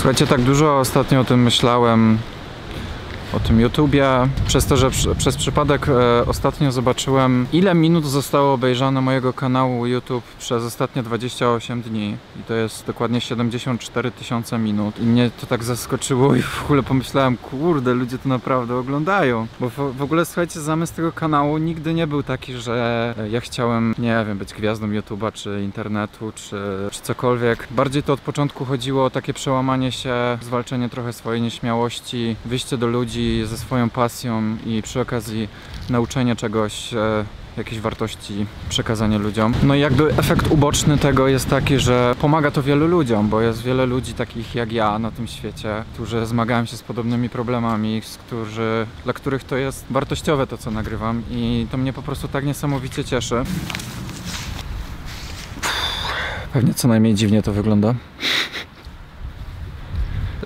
Słuchajcie, 0.00 0.26
tak 0.26 0.42
dużo 0.42 0.78
ostatnio 0.78 1.20
o 1.20 1.24
tym 1.24 1.42
myślałem, 1.42 2.18
o 3.32 3.40
tym 3.40 3.60
YouTubie, 3.60 4.08
przez 4.46 4.66
to, 4.66 4.76
że 4.76 4.90
przez 5.18 5.36
przypadek 5.36 5.88
e, 5.88 6.26
ostatnio 6.26 6.72
zobaczyłem, 6.72 7.46
ile 7.52 7.74
minut 7.74 8.06
zostało 8.06 8.52
obejrzane 8.52 9.00
mojego 9.00 9.32
kanału 9.32 9.86
YouTube 9.86 10.24
przez 10.38 10.64
ostatnie 10.64 11.02
28 11.02 11.82
dni. 11.82 12.16
I 12.40 12.42
to 12.42 12.54
jest 12.54 12.86
dokładnie 12.86 13.20
74 13.20 14.10
tysiące 14.10 14.58
minut. 14.58 14.98
I 14.98 15.02
mnie 15.02 15.30
to 15.40 15.46
tak 15.46 15.64
zaskoczyło 15.64 16.34
i 16.34 16.42
w 16.42 16.64
ogóle 16.64 16.82
pomyślałem, 16.82 17.36
kurde, 17.36 17.94
ludzie 17.94 18.18
to 18.18 18.28
naprawdę 18.28 18.76
oglądają. 18.76 19.46
Bo 19.60 19.70
w, 19.70 19.96
w 19.96 20.02
ogóle, 20.02 20.24
słuchajcie, 20.24 20.60
zamysł 20.60 20.94
tego 20.94 21.12
kanału 21.12 21.58
nigdy 21.58 21.94
nie 21.94 22.06
był 22.06 22.22
taki, 22.22 22.54
że 22.54 23.14
e, 23.18 23.28
ja 23.28 23.40
chciałem, 23.40 23.94
nie 23.98 24.24
wiem, 24.26 24.38
być 24.38 24.54
gwiazdą 24.54 24.88
YouTube'a, 24.88 25.32
czy 25.32 25.62
internetu, 25.62 26.32
czy, 26.34 26.56
czy 26.90 27.02
cokolwiek. 27.02 27.68
Bardziej 27.70 28.02
to 28.02 28.12
od 28.12 28.20
początku 28.20 28.64
chodziło 28.64 29.04
o 29.04 29.10
takie 29.10 29.34
przełamanie 29.34 29.92
się, 29.92 30.14
zwalczenie 30.42 30.88
trochę 30.88 31.12
swojej 31.12 31.42
nieśmiałości, 31.42 32.36
wyjście 32.44 32.78
do 32.78 32.86
ludzi 32.86 33.19
ze 33.44 33.58
swoją 33.58 33.90
pasją 33.90 34.56
i 34.66 34.82
przy 34.82 35.00
okazji 35.00 35.48
nauczenie 35.90 36.36
czegoś, 36.36 36.94
e, 36.94 37.24
wartości, 37.80 38.46
przekazanie 38.68 39.18
ludziom. 39.18 39.54
No 39.62 39.74
i 39.74 39.80
jakby 39.80 40.14
efekt 40.16 40.50
uboczny 40.50 40.98
tego 40.98 41.28
jest 41.28 41.48
taki, 41.48 41.78
że 41.78 42.14
pomaga 42.20 42.50
to 42.50 42.62
wielu 42.62 42.86
ludziom, 42.86 43.28
bo 43.28 43.40
jest 43.40 43.62
wiele 43.62 43.86
ludzi 43.86 44.14
takich 44.14 44.54
jak 44.54 44.72
ja 44.72 44.98
na 44.98 45.10
tym 45.10 45.26
świecie, 45.26 45.84
którzy 45.94 46.26
zmagają 46.26 46.64
się 46.64 46.76
z 46.76 46.82
podobnymi 46.82 47.28
problemami, 47.28 48.02
z 48.04 48.16
którzy, 48.16 48.86
dla 49.04 49.12
których 49.12 49.44
to 49.44 49.56
jest 49.56 49.84
wartościowe 49.90 50.46
to, 50.46 50.58
co 50.58 50.70
nagrywam 50.70 51.22
i 51.30 51.66
to 51.70 51.76
mnie 51.76 51.92
po 51.92 52.02
prostu 52.02 52.28
tak 52.28 52.44
niesamowicie 52.44 53.04
cieszy. 53.04 53.44
Pewnie 56.52 56.74
co 56.74 56.88
najmniej 56.88 57.14
dziwnie 57.14 57.42
to 57.42 57.52
wygląda. 57.52 57.94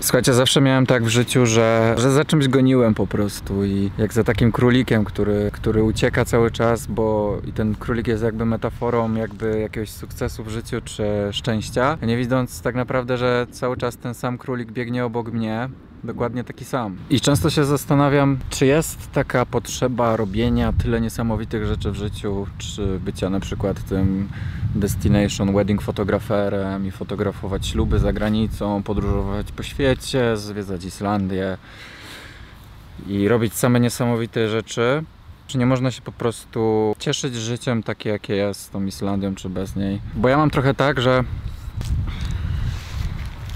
Słuchajcie, 0.00 0.34
zawsze 0.34 0.60
miałem 0.60 0.86
tak 0.86 1.04
w 1.04 1.08
życiu, 1.08 1.46
że, 1.46 1.94
że 1.98 2.10
za 2.10 2.24
czymś 2.24 2.48
goniłem 2.48 2.94
po 2.94 3.06
prostu 3.06 3.64
i 3.64 3.90
jak 3.98 4.12
za 4.12 4.24
takim 4.24 4.52
królikiem, 4.52 5.04
który, 5.04 5.50
który 5.52 5.82
ucieka 5.82 6.24
cały 6.24 6.50
czas, 6.50 6.86
bo 6.86 7.38
i 7.46 7.52
ten 7.52 7.74
królik 7.74 8.06
jest 8.06 8.22
jakby 8.22 8.46
metaforą 8.46 9.14
jakby 9.14 9.60
jakiegoś 9.60 9.90
sukcesu 9.90 10.44
w 10.44 10.48
życiu 10.48 10.80
czy 10.84 11.04
szczęścia, 11.32 11.98
nie 12.02 12.16
widząc 12.16 12.62
tak 12.62 12.74
naprawdę, 12.74 13.16
że 13.16 13.46
cały 13.50 13.76
czas 13.76 13.96
ten 13.96 14.14
sam 14.14 14.38
królik 14.38 14.72
biegnie 14.72 15.04
obok 15.04 15.32
mnie, 15.32 15.68
dokładnie 16.04 16.44
taki 16.44 16.64
sam. 16.64 16.96
I 17.10 17.20
często 17.20 17.50
się 17.50 17.64
zastanawiam, 17.64 18.38
czy 18.50 18.66
jest 18.66 19.12
taka 19.12 19.46
potrzeba 19.46 20.16
robienia 20.16 20.72
tyle 20.72 21.00
niesamowitych 21.00 21.66
rzeczy 21.66 21.90
w 21.90 21.94
życiu, 21.94 22.46
czy 22.58 23.00
bycia 23.00 23.30
na 23.30 23.40
przykład 23.40 23.84
tym 23.84 24.28
destination 24.74 25.54
wedding 25.54 25.82
fotograferem 25.82 26.86
i 26.86 26.90
fotografować 26.90 27.66
śluby 27.66 27.98
za 27.98 28.12
granicą, 28.12 28.82
podróżować 28.82 29.52
po 29.52 29.62
świecie, 29.62 30.36
zwiedzać 30.36 30.84
Islandię 30.84 31.58
i 33.06 33.28
robić 33.28 33.54
same 33.54 33.80
niesamowite 33.80 34.48
rzeczy. 34.48 35.04
Czy 35.46 35.58
nie 35.58 35.66
można 35.66 35.90
się 35.90 36.02
po 36.02 36.12
prostu 36.12 36.94
cieszyć 36.98 37.34
życiem 37.34 37.82
takie, 37.82 38.10
jakie 38.10 38.36
jest 38.36 38.60
z 38.60 38.70
tą 38.70 38.84
Islandią, 38.86 39.34
czy 39.34 39.48
bez 39.48 39.76
niej? 39.76 40.00
Bo 40.14 40.28
ja 40.28 40.36
mam 40.36 40.50
trochę 40.50 40.74
tak, 40.74 41.00
że 41.00 41.24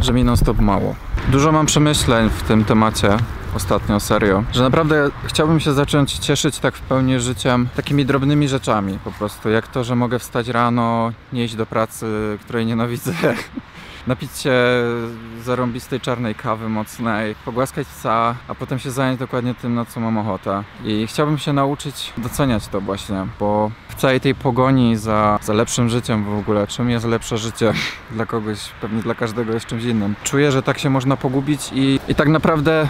że 0.00 0.12
mi 0.12 0.24
non 0.24 0.36
stop 0.36 0.58
mało. 0.58 0.94
Dużo 1.28 1.52
mam 1.52 1.66
przemyśleń 1.66 2.30
w 2.30 2.42
tym 2.42 2.64
temacie 2.64 3.16
ostatnio, 3.56 4.00
serio. 4.00 4.44
Że 4.52 4.62
naprawdę 4.62 5.10
chciałbym 5.24 5.60
się 5.60 5.72
zacząć 5.72 6.12
cieszyć 6.12 6.58
tak 6.58 6.74
w 6.76 6.80
pełni 6.80 7.20
życiem 7.20 7.68
takimi 7.76 8.06
drobnymi 8.06 8.48
rzeczami 8.48 8.98
po 9.04 9.12
prostu. 9.12 9.50
Jak 9.50 9.68
to, 9.68 9.84
że 9.84 9.96
mogę 9.96 10.18
wstać 10.18 10.48
rano, 10.48 11.12
nie 11.32 11.44
iść 11.44 11.54
do 11.54 11.66
pracy, 11.66 12.06
której 12.40 12.66
nienawidzę. 12.66 13.12
Napić 14.06 14.38
się 14.38 14.54
zarąbistej 15.42 16.00
czarnej 16.00 16.34
kawy 16.34 16.68
mocnej, 16.68 17.34
pogłaskać 17.44 17.86
psa, 17.88 18.34
a 18.48 18.54
potem 18.54 18.78
się 18.78 18.90
zająć 18.90 19.18
dokładnie 19.18 19.54
tym, 19.54 19.74
na 19.74 19.84
co 19.84 20.00
mam 20.00 20.18
ochotę. 20.18 20.62
I 20.84 21.06
chciałbym 21.06 21.38
się 21.38 21.52
nauczyć 21.52 22.12
doceniać 22.18 22.68
to 22.68 22.80
właśnie, 22.80 23.26
bo 23.40 23.70
w 23.88 23.94
całej 23.94 24.20
tej 24.20 24.34
pogoni 24.34 24.96
za, 24.96 25.38
za 25.42 25.52
lepszym 25.52 25.88
życiem 25.88 26.24
w 26.24 26.38
ogóle, 26.38 26.66
czym 26.66 26.90
jest 26.90 27.06
lepsze 27.06 27.38
życie 27.38 27.72
dla 28.10 28.26
kogoś, 28.26 28.58
pewnie 28.80 29.02
dla 29.02 29.14
każdego 29.14 29.52
jest 29.52 29.66
czymś 29.66 29.84
innym. 29.84 30.14
Czuję, 30.24 30.52
że 30.52 30.62
tak 30.62 30.78
się 30.78 30.90
można 30.90 31.16
pogubić 31.16 31.70
i, 31.72 32.00
i 32.08 32.14
tak 32.14 32.28
naprawdę 32.28 32.88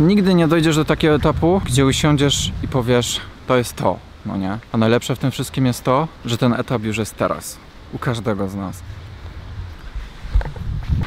nigdy 0.00 0.34
nie 0.34 0.48
dojdziesz 0.48 0.76
do 0.76 0.84
takiego 0.84 1.14
etapu, 1.14 1.60
gdzie 1.64 1.86
usiądziesz 1.86 2.52
i 2.62 2.68
powiesz, 2.68 3.20
to 3.46 3.56
jest 3.56 3.76
to, 3.76 3.98
no 4.26 4.36
nie? 4.36 4.58
A 4.72 4.76
najlepsze 4.76 5.16
w 5.16 5.18
tym 5.18 5.30
wszystkim 5.30 5.66
jest 5.66 5.84
to, 5.84 6.08
że 6.24 6.38
ten 6.38 6.52
etap 6.52 6.82
już 6.82 6.98
jest 6.98 7.16
teraz. 7.16 7.58
U 7.92 7.98
każdego 7.98 8.48
z 8.48 8.54
nas. 8.54 8.82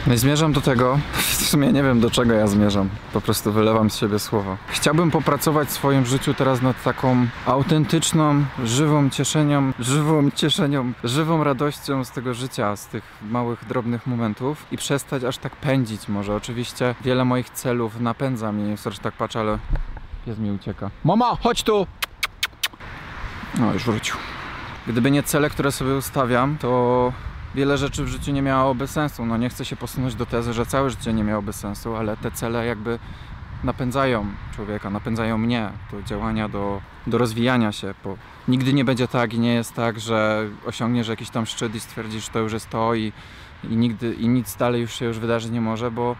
No 0.09 0.17
zmierzam 0.17 0.53
do 0.53 0.61
tego, 0.61 0.99
w 1.13 1.45
sumie 1.45 1.71
nie 1.71 1.83
wiem 1.83 1.99
do 1.99 2.11
czego 2.11 2.33
ja 2.33 2.47
zmierzam, 2.47 2.89
po 3.13 3.21
prostu 3.21 3.51
wylewam 3.51 3.89
z 3.89 3.97
siebie 3.97 4.19
słowa. 4.19 4.57
Chciałbym 4.67 5.11
popracować 5.11 5.67
w 5.67 5.71
swoim 5.71 6.05
życiu 6.05 6.33
teraz 6.33 6.61
nad 6.61 6.83
taką 6.83 7.27
autentyczną, 7.45 8.45
żywą 8.63 9.09
cieszenią, 9.09 9.71
żywą 9.79 10.31
cieszenią, 10.31 10.93
żywą 11.03 11.43
radością 11.43 12.03
z 12.03 12.11
tego 12.11 12.33
życia, 12.33 12.75
z 12.75 12.87
tych 12.87 13.03
małych, 13.21 13.65
drobnych 13.65 14.07
momentów 14.07 14.65
i 14.71 14.77
przestać 14.77 15.23
aż 15.23 15.37
tak 15.37 15.55
pędzić 15.55 16.07
może. 16.07 16.35
Oczywiście 16.35 16.95
wiele 17.01 17.25
moich 17.25 17.49
celów 17.49 17.99
napędza 17.99 18.51
mnie, 18.51 18.77
zresztą 18.77 19.03
tak 19.03 19.13
patrzę, 19.13 19.39
ale 19.39 19.59
pies 20.25 20.39
mi 20.39 20.51
ucieka. 20.51 20.89
Mama, 21.03 21.37
chodź 21.43 21.63
tu! 21.63 21.87
No, 23.59 23.73
już 23.73 23.83
wrócił. 23.83 24.15
Gdyby 24.87 25.11
nie 25.11 25.23
cele, 25.23 25.49
które 25.49 25.71
sobie 25.71 25.95
ustawiam, 25.95 26.57
to 26.57 27.13
wiele 27.55 27.77
rzeczy 27.77 28.03
w 28.03 28.07
życiu 28.07 28.31
nie 28.31 28.41
miałoby 28.41 28.87
sensu. 28.87 29.25
No 29.25 29.37
nie 29.37 29.49
chcę 29.49 29.65
się 29.65 29.75
posunąć 29.75 30.15
do 30.15 30.25
tezy, 30.25 30.53
że 30.53 30.65
całe 30.65 30.89
życie 30.89 31.13
nie 31.13 31.23
miałoby 31.23 31.53
sensu, 31.53 31.95
ale 31.95 32.17
te 32.17 32.31
cele 32.31 32.65
jakby 32.65 32.99
napędzają 33.63 34.25
człowieka, 34.55 34.89
napędzają 34.89 35.37
mnie 35.37 35.69
do 35.91 36.01
działania, 36.01 36.49
do, 36.49 36.81
do 37.07 37.17
rozwijania 37.17 37.71
się, 37.71 37.93
bo 38.03 38.17
nigdy 38.47 38.73
nie 38.73 38.85
będzie 38.85 39.07
tak 39.07 39.33
i 39.33 39.39
nie 39.39 39.53
jest 39.53 39.73
tak, 39.73 39.99
że 39.99 40.47
osiągniesz 40.65 41.07
jakiś 41.07 41.29
tam 41.29 41.45
szczyt 41.45 41.75
i 41.75 41.79
stwierdzisz, 41.79 42.25
że 42.25 42.31
to 42.31 42.39
już 42.39 42.53
jest 42.53 42.69
to 42.69 42.95
i, 42.95 43.13
i 43.63 43.75
nigdy 43.75 44.13
i 44.13 44.27
nic 44.27 44.55
dalej 44.55 44.81
już 44.81 44.93
się 44.93 45.05
już 45.05 45.19
wydarzyć 45.19 45.51
nie 45.51 45.61
może, 45.61 45.91
bo 45.91 46.15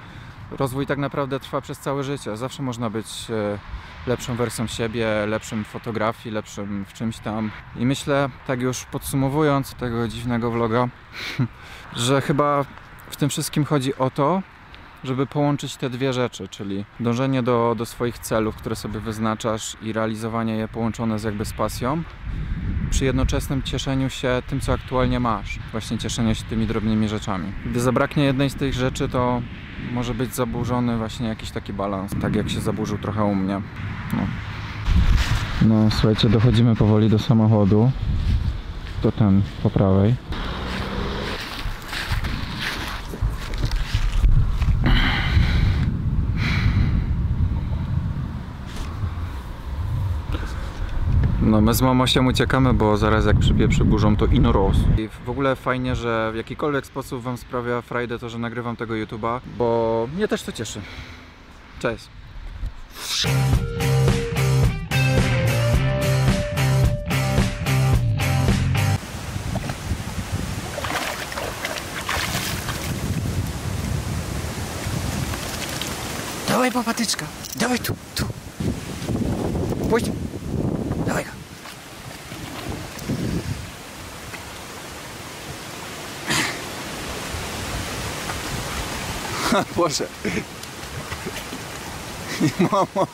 rozwój 0.51 0.87
tak 0.87 0.97
naprawdę 0.97 1.39
trwa 1.39 1.61
przez 1.61 1.79
całe 1.79 2.03
życie. 2.03 2.37
Zawsze 2.37 2.63
można 2.63 2.89
być 2.89 3.27
e, 3.29 3.59
lepszą 4.07 4.35
wersją 4.35 4.67
siebie, 4.67 5.25
lepszym 5.27 5.63
fotografii, 5.63 6.35
lepszym 6.35 6.85
w 6.85 6.93
czymś 6.93 7.19
tam. 7.19 7.51
I 7.75 7.85
myślę, 7.85 8.29
tak 8.47 8.61
już 8.61 8.85
podsumowując 8.85 9.73
tego 9.73 10.07
dziwnego 10.07 10.51
vloga, 10.51 10.87
że 11.95 12.21
chyba 12.21 12.65
w 13.09 13.15
tym 13.15 13.29
wszystkim 13.29 13.65
chodzi 13.65 13.95
o 13.95 14.09
to, 14.11 14.41
żeby 15.03 15.25
połączyć 15.25 15.75
te 15.75 15.89
dwie 15.89 16.13
rzeczy, 16.13 16.47
czyli 16.47 16.85
dążenie 16.99 17.43
do, 17.43 17.75
do 17.77 17.85
swoich 17.85 18.19
celów, 18.19 18.55
które 18.55 18.75
sobie 18.75 18.99
wyznaczasz 18.99 19.77
i 19.81 19.93
realizowanie 19.93 20.55
je 20.55 20.67
połączone 20.67 21.19
z 21.19 21.23
jakby 21.23 21.45
z 21.45 21.53
pasją, 21.53 22.03
przy 22.89 23.05
jednoczesnym 23.05 23.63
cieszeniu 23.63 24.09
się 24.09 24.41
tym, 24.47 24.59
co 24.59 24.73
aktualnie 24.73 25.19
masz. 25.19 25.59
Właśnie 25.71 25.97
cieszenie 25.97 26.35
się 26.35 26.43
tymi 26.43 26.67
drobnymi 26.67 27.09
rzeczami. 27.09 27.53
Gdy 27.65 27.79
zabraknie 27.79 28.23
jednej 28.23 28.49
z 28.49 28.55
tych 28.55 28.73
rzeczy, 28.73 29.09
to 29.09 29.41
może 29.91 30.13
być 30.13 30.35
zaburzony 30.35 30.97
właśnie 30.97 31.27
jakiś 31.27 31.51
taki 31.51 31.73
balans, 31.73 32.11
tak 32.21 32.35
jak 32.35 32.49
się 32.49 32.61
zaburzył 32.61 32.97
trochę 32.97 33.23
u 33.23 33.35
mnie. 33.35 33.61
No, 34.13 34.21
no 35.61 35.91
słuchajcie, 35.91 36.29
dochodzimy 36.29 36.75
powoli 36.75 37.09
do 37.09 37.19
samochodu. 37.19 37.91
To 39.01 39.11
ten 39.11 39.41
po 39.63 39.69
prawej. 39.69 40.15
No 51.59 51.63
my 51.63 51.73
z 51.73 51.81
mamosiem 51.81 52.27
uciekamy, 52.27 52.73
bo 52.73 52.97
zaraz 52.97 53.25
jak 53.25 53.39
przypieprzy 53.39 53.85
burzą 53.85 54.15
to 54.15 54.25
ino 54.25 54.51
roz. 54.51 54.77
I 54.97 55.09
w 55.25 55.29
ogóle 55.29 55.55
fajnie, 55.55 55.95
że 55.95 56.31
w 56.33 56.35
jakikolwiek 56.35 56.85
sposób 56.85 57.21
wam 57.21 57.37
sprawia 57.37 57.81
frajdę 57.81 58.19
to, 58.19 58.29
że 58.29 58.39
nagrywam 58.39 58.75
tego 58.75 58.93
YouTube'a, 58.93 59.39
bo 59.57 60.07
mnie 60.15 60.27
też 60.27 60.43
to 60.43 60.51
cieszy. 60.51 60.81
Cześć. 61.79 62.07
Dawaj, 76.47 76.71
papatyczka. 76.71 77.25
Dawaj 77.55 77.79
tu, 77.79 77.95
tu. 78.15 78.25
Puść. 79.89 80.05
Boże. 89.75 90.07
Mamo. 92.59 93.07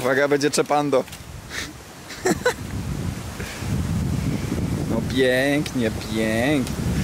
Uwaga, 0.00 0.28
będzie 0.28 0.50
czepando. 0.50 1.04
Pięknie, 5.14 5.90
pięknie. 5.90 6.97